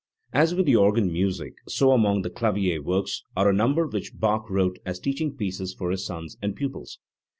[0.33, 4.49] As with the organ music, so among the clavier works are a number which Bach
[4.49, 6.97] wrote as teaching pieces for his sons and pupils.